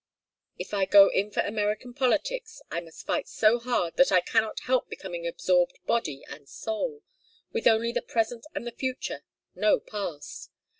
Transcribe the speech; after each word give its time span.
If 0.57 0.73
I 0.73 0.85
go 0.85 1.09
in 1.11 1.29
for 1.29 1.41
American 1.41 1.93
politics, 1.93 2.59
I 2.71 2.81
must 2.81 3.05
fight 3.05 3.27
so 3.27 3.59
hard 3.59 3.97
that 3.97 4.11
I 4.11 4.19
cannot 4.19 4.61
help 4.61 4.89
becoming 4.89 5.27
absorbed 5.27 5.77
body 5.85 6.23
and 6.27 6.49
soul; 6.49 7.03
with 7.53 7.67
only 7.67 7.91
the 7.91 8.01
present 8.01 8.47
and 8.55 8.65
the 8.65 8.71
future 8.71 9.21
no 9.53 9.79
past. 9.79 10.49